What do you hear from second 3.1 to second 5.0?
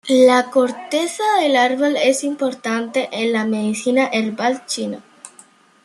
en la medicina herbal china.